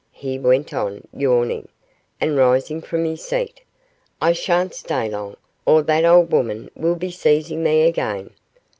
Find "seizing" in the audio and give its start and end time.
7.11-7.61